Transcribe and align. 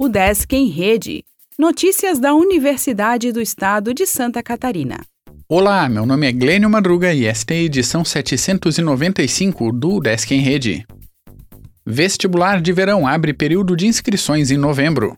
O 0.00 0.08
Desk 0.08 0.54
em 0.54 0.68
Rede. 0.68 1.24
Notícias 1.58 2.20
da 2.20 2.32
Universidade 2.32 3.32
do 3.32 3.40
Estado 3.40 3.92
de 3.92 4.06
Santa 4.06 4.40
Catarina. 4.44 5.00
Olá, 5.48 5.88
meu 5.88 6.06
nome 6.06 6.28
é 6.28 6.32
Glênio 6.32 6.70
Madruga 6.70 7.12
e 7.12 7.26
esta 7.26 7.52
é 7.52 7.56
a 7.56 7.62
edição 7.62 8.04
795 8.04 9.72
do 9.72 9.98
Desk 9.98 10.32
em 10.32 10.38
Rede. 10.38 10.86
Vestibular 11.84 12.60
de 12.60 12.72
verão 12.72 13.08
abre 13.08 13.34
período 13.34 13.74
de 13.74 13.88
inscrições 13.88 14.52
em 14.52 14.56
novembro. 14.56 15.16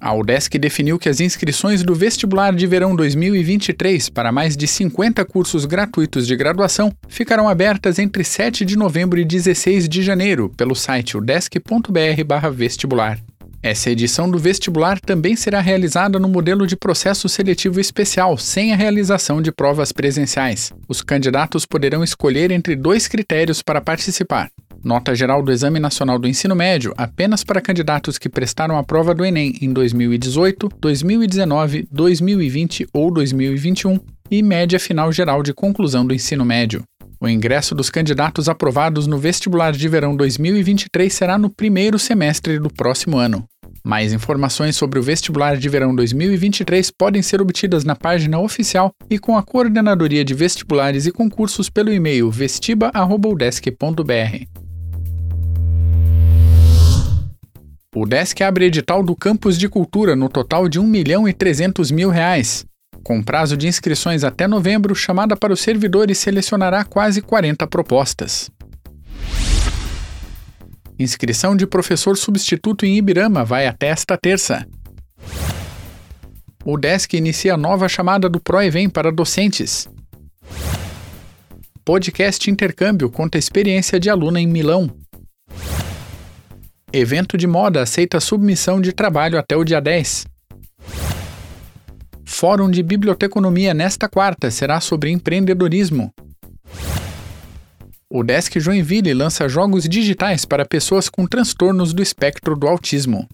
A 0.00 0.14
UDESC 0.14 0.58
definiu 0.58 0.96
que 0.98 1.08
as 1.08 1.20
inscrições 1.20 1.82
do 1.82 1.92
vestibular 1.94 2.54
de 2.54 2.66
verão 2.68 2.94
2023 2.94 4.08
para 4.08 4.30
mais 4.30 4.56
de 4.56 4.68
50 4.68 5.24
cursos 5.24 5.64
gratuitos 5.64 6.24
de 6.26 6.36
graduação 6.36 6.92
ficarão 7.08 7.48
abertas 7.48 7.98
entre 7.98 8.22
7 8.22 8.64
de 8.64 8.76
novembro 8.76 9.18
e 9.18 9.24
16 9.24 9.88
de 9.88 10.02
janeiro 10.02 10.52
pelo 10.56 10.76
site 10.76 11.16
udesc.br/vestibular. 11.16 13.18
Essa 13.62 13.90
edição 13.90 14.28
do 14.28 14.38
vestibular 14.38 14.98
também 14.98 15.36
será 15.36 15.60
realizada 15.60 16.18
no 16.18 16.28
modelo 16.28 16.66
de 16.66 16.74
processo 16.74 17.28
seletivo 17.28 17.78
especial, 17.78 18.36
sem 18.36 18.72
a 18.72 18.76
realização 18.76 19.40
de 19.40 19.52
provas 19.52 19.92
presenciais. 19.92 20.72
Os 20.88 21.00
candidatos 21.00 21.64
poderão 21.64 22.02
escolher 22.02 22.50
entre 22.50 22.74
dois 22.74 23.06
critérios 23.06 23.62
para 23.62 23.80
participar: 23.80 24.50
Nota 24.82 25.14
geral 25.14 25.44
do 25.44 25.52
Exame 25.52 25.78
Nacional 25.78 26.18
do 26.18 26.26
Ensino 26.26 26.56
Médio 26.56 26.92
apenas 26.96 27.44
para 27.44 27.60
candidatos 27.60 28.18
que 28.18 28.28
prestaram 28.28 28.76
a 28.76 28.82
prova 28.82 29.14
do 29.14 29.24
Enem 29.24 29.56
em 29.62 29.72
2018, 29.72 30.68
2019, 30.80 31.86
2020 31.88 32.88
ou 32.92 33.12
2021 33.12 34.00
e 34.28 34.42
média 34.42 34.80
final 34.80 35.12
geral 35.12 35.40
de 35.40 35.54
conclusão 35.54 36.04
do 36.04 36.12
ensino 36.12 36.44
médio. 36.44 36.82
O 37.20 37.28
ingresso 37.28 37.76
dos 37.76 37.88
candidatos 37.90 38.48
aprovados 38.48 39.06
no 39.06 39.18
vestibular 39.18 39.70
de 39.70 39.86
verão 39.86 40.16
2023 40.16 41.12
será 41.12 41.38
no 41.38 41.48
primeiro 41.48 41.96
semestre 41.96 42.58
do 42.58 42.68
próximo 42.68 43.16
ano. 43.16 43.46
Mais 43.84 44.12
informações 44.12 44.76
sobre 44.76 44.98
o 44.98 45.02
vestibular 45.02 45.56
de 45.56 45.68
verão 45.68 45.94
2023 45.94 46.90
podem 46.92 47.20
ser 47.20 47.42
obtidas 47.42 47.84
na 47.84 47.96
página 47.96 48.38
oficial 48.38 48.92
e 49.10 49.18
com 49.18 49.36
a 49.36 49.42
Coordenadoria 49.42 50.24
de 50.24 50.34
Vestibulares 50.34 51.04
e 51.06 51.10
Concursos 51.10 51.68
pelo 51.68 51.92
e-mail 51.92 52.30
vestiba.udesc.br. 52.30 54.46
O 57.94 58.06
Desk 58.06 58.40
abre 58.40 58.66
edital 58.66 59.02
do 59.02 59.16
Campus 59.16 59.58
de 59.58 59.68
Cultura 59.68 60.16
no 60.16 60.28
total 60.28 60.68
de 60.68 60.78
1 60.78 60.86
milhão 60.86 61.28
e 61.28 61.32
300 61.32 61.90
mil 61.90 62.08
reais. 62.08 62.64
Com 63.02 63.20
prazo 63.20 63.56
de 63.56 63.66
inscrições 63.66 64.22
até 64.22 64.46
novembro, 64.46 64.94
chamada 64.94 65.36
para 65.36 65.52
os 65.52 65.60
servidores 65.60 66.18
selecionará 66.18 66.84
quase 66.84 67.20
40 67.20 67.66
propostas. 67.66 68.48
Inscrição 71.02 71.56
de 71.56 71.66
professor 71.66 72.16
substituto 72.16 72.86
em 72.86 72.96
Ibirama 72.96 73.44
vai 73.44 73.66
até 73.66 73.88
esta 73.88 74.16
terça. 74.16 74.64
O 76.64 76.76
Desk 76.76 77.12
inicia 77.16 77.56
nova 77.56 77.88
chamada 77.88 78.28
do 78.28 78.38
ProEvem 78.38 78.88
para 78.88 79.10
docentes. 79.10 79.88
Podcast 81.84 82.48
Intercâmbio 82.48 83.10
conta 83.10 83.36
experiência 83.36 83.98
de 83.98 84.08
aluna 84.08 84.40
em 84.40 84.46
Milão. 84.46 84.88
Evento 86.92 87.36
de 87.36 87.48
moda 87.48 87.82
aceita 87.82 88.20
submissão 88.20 88.80
de 88.80 88.92
trabalho 88.92 89.36
até 89.36 89.56
o 89.56 89.64
dia 89.64 89.80
10. 89.80 90.24
Fórum 92.24 92.70
de 92.70 92.80
Biblioteconomia 92.80 93.74
nesta 93.74 94.08
quarta 94.08 94.52
será 94.52 94.80
sobre 94.80 95.10
empreendedorismo. 95.10 96.14
O 98.14 98.22
Desk 98.22 98.60
Joinville 98.60 99.14
lança 99.14 99.48
jogos 99.48 99.88
digitais 99.88 100.44
para 100.44 100.66
pessoas 100.66 101.08
com 101.08 101.26
transtornos 101.26 101.94
do 101.94 102.02
espectro 102.02 102.54
do 102.54 102.68
autismo. 102.68 103.26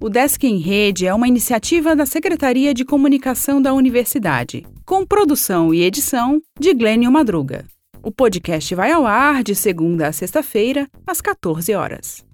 O 0.00 0.08
Desk 0.08 0.42
em 0.42 0.58
Rede 0.58 1.06
é 1.06 1.14
uma 1.14 1.28
iniciativa 1.28 1.94
da 1.94 2.04
Secretaria 2.04 2.74
de 2.74 2.84
Comunicação 2.84 3.62
da 3.62 3.72
Universidade, 3.72 4.66
com 4.84 5.06
produção 5.06 5.72
e 5.72 5.84
edição 5.84 6.42
de 6.58 6.74
Glênio 6.74 7.12
Madruga. 7.12 7.64
O 8.02 8.10
podcast 8.10 8.74
vai 8.74 8.90
ao 8.90 9.06
ar 9.06 9.44
de 9.44 9.54
segunda 9.54 10.08
a 10.08 10.12
sexta-feira, 10.12 10.88
às 11.06 11.20
14 11.20 11.72
horas. 11.74 12.27